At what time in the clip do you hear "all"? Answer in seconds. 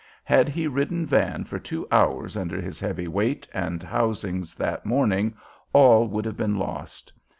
5.73-6.07